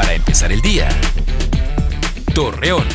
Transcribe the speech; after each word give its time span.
Para 0.00 0.14
empezar 0.14 0.50
el 0.50 0.62
día. 0.62 0.88
Torreón. 2.34 2.86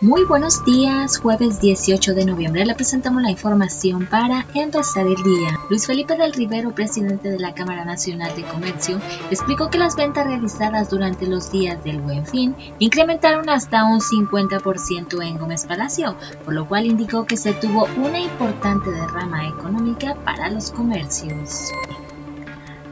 Muy 0.00 0.24
buenos 0.24 0.64
días, 0.64 1.18
jueves 1.18 1.60
18 1.60 2.14
de 2.14 2.24
noviembre 2.24 2.64
le 2.64 2.74
presentamos 2.74 3.20
la 3.20 3.30
información 3.30 4.06
para 4.06 4.46
empezar 4.54 5.06
el 5.06 5.22
día. 5.22 5.58
Luis 5.68 5.86
Felipe 5.86 6.16
del 6.16 6.32
Rivero, 6.32 6.74
presidente 6.74 7.28
de 7.28 7.38
la 7.38 7.52
Cámara 7.52 7.84
Nacional 7.84 8.34
de 8.34 8.44
Comercio, 8.44 8.98
explicó 9.30 9.68
que 9.68 9.76
las 9.76 9.94
ventas 9.94 10.26
realizadas 10.26 10.88
durante 10.88 11.26
los 11.26 11.52
días 11.52 11.84
del 11.84 12.00
Buen 12.00 12.24
Fin 12.24 12.56
incrementaron 12.78 13.50
hasta 13.50 13.84
un 13.84 14.00
50% 14.00 15.22
en 15.22 15.36
Gómez 15.36 15.66
Palacio, 15.66 16.16
por 16.46 16.54
lo 16.54 16.66
cual 16.66 16.86
indicó 16.86 17.26
que 17.26 17.36
se 17.36 17.52
tuvo 17.52 17.86
una 17.98 18.20
importante 18.20 18.90
derrama 18.90 19.48
económica 19.48 20.14
para 20.24 20.48
los 20.48 20.70
comercios 20.70 21.70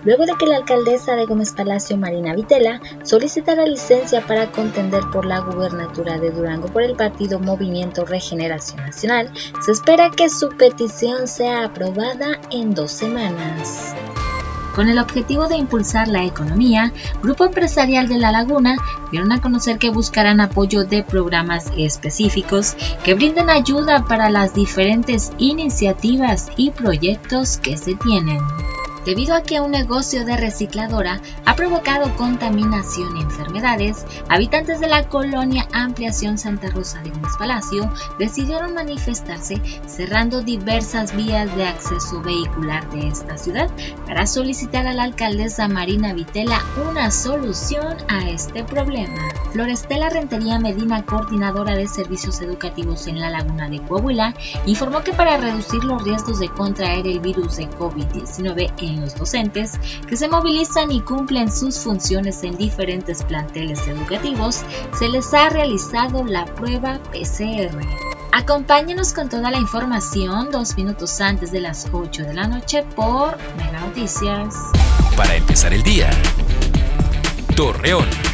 luego 0.08 0.24
de 0.24 0.32
que 0.38 0.46
la 0.46 0.56
alcaldesa 0.56 1.16
de 1.16 1.26
Gómez 1.26 1.52
Palacio, 1.52 1.98
Marina 1.98 2.34
Vitela, 2.34 2.80
solicitara 3.02 3.66
licencia 3.66 4.26
para 4.26 4.50
contender 4.50 5.02
por 5.12 5.26
la 5.26 5.40
gubernatura 5.40 6.18
de 6.18 6.30
Durango 6.30 6.68
por 6.68 6.82
el 6.82 6.96
partido 6.96 7.38
Movimiento 7.38 8.06
Regeneración 8.06 8.80
Nacional, 8.86 9.30
se 9.60 9.72
espera 9.72 10.10
que 10.10 10.30
su 10.30 10.48
petición 10.48 11.28
sea 11.28 11.66
aprobada 11.66 12.40
en 12.50 12.72
dos 12.72 12.90
semanas. 12.90 13.94
Con 14.74 14.88
el 14.88 14.98
objetivo 14.98 15.46
de 15.46 15.58
impulsar 15.58 16.08
la 16.08 16.24
economía, 16.24 16.90
Grupo 17.22 17.44
Empresarial 17.44 18.08
de 18.08 18.16
La 18.16 18.32
Laguna 18.32 18.76
dieron 19.10 19.30
a 19.32 19.42
conocer 19.42 19.76
que 19.76 19.90
buscarán 19.90 20.40
apoyo 20.40 20.84
de 20.84 21.02
programas 21.02 21.70
específicos 21.76 22.78
que 23.04 23.12
brinden 23.12 23.50
ayuda 23.50 24.06
para 24.06 24.30
las 24.30 24.54
diferentes 24.54 25.32
iniciativas 25.36 26.48
y 26.56 26.70
proyectos 26.70 27.58
que 27.58 27.76
se 27.76 27.94
tienen 27.94 28.38
debido 29.08 29.34
a 29.34 29.42
que 29.42 29.58
un 29.58 29.70
negocio 29.70 30.26
de 30.26 30.36
recicladora 30.36 31.22
ha 31.46 31.56
provocado 31.56 32.14
contaminación 32.16 33.16
y 33.16 33.22
enfermedades, 33.22 34.04
habitantes 34.28 34.80
de 34.80 34.86
la 34.86 35.08
colonia 35.08 35.66
Ampliación 35.72 36.36
Santa 36.36 36.68
Rosa 36.68 37.00
de 37.00 37.08
Gómez 37.08 37.32
Palacio 37.38 37.90
decidieron 38.18 38.74
manifestarse 38.74 39.62
cerrando 39.86 40.42
diversas 40.42 41.16
vías 41.16 41.56
de 41.56 41.64
acceso 41.64 42.20
vehicular 42.20 42.86
de 42.90 43.08
esta 43.08 43.38
ciudad 43.38 43.70
para 44.06 44.26
solicitar 44.26 44.86
a 44.86 44.92
la 44.92 45.04
alcaldesa 45.04 45.68
Marina 45.68 46.12
Vitela 46.12 46.60
una 46.90 47.10
solución 47.10 47.96
a 48.08 48.28
este 48.28 48.62
problema. 48.62 49.37
Florestela 49.52 50.10
Rentería 50.10 50.58
Medina, 50.58 51.04
coordinadora 51.04 51.74
de 51.74 51.86
servicios 51.86 52.40
educativos 52.40 53.06
en 53.06 53.20
la 53.20 53.30
Laguna 53.30 53.68
de 53.68 53.80
Coahuila, 53.80 54.34
informó 54.66 55.02
que 55.02 55.12
para 55.12 55.36
reducir 55.36 55.84
los 55.84 56.02
riesgos 56.04 56.38
de 56.38 56.48
contraer 56.48 57.06
el 57.06 57.20
virus 57.20 57.56
de 57.56 57.68
COVID-19 57.70 58.72
en 58.78 59.00
los 59.00 59.14
docentes 59.16 59.72
que 60.06 60.16
se 60.16 60.28
movilizan 60.28 60.90
y 60.92 61.00
cumplen 61.00 61.50
sus 61.50 61.78
funciones 61.78 62.42
en 62.44 62.56
diferentes 62.56 63.22
planteles 63.22 63.86
educativos, 63.88 64.62
se 64.98 65.08
les 65.08 65.32
ha 65.34 65.48
realizado 65.48 66.24
la 66.24 66.44
prueba 66.44 66.98
PCR. 67.10 67.78
Acompáñenos 68.32 69.14
con 69.14 69.28
toda 69.28 69.50
la 69.50 69.58
información 69.58 70.50
dos 70.50 70.76
minutos 70.76 71.20
antes 71.20 71.50
de 71.50 71.60
las 71.60 71.86
8 71.90 72.24
de 72.24 72.34
la 72.34 72.46
noche 72.46 72.84
por 72.94 73.38
Mega 73.56 73.80
Noticias. 73.80 74.54
Para 75.16 75.34
empezar 75.34 75.72
el 75.72 75.82
día, 75.82 76.10
Torreón. 77.56 78.27